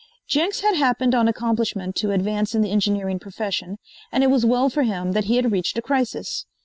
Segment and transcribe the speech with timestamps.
[0.27, 3.77] Jenks had happened on accomplishment to advance in the engineering profession,
[4.11, 6.47] and it was well for him that he had reached a crisis.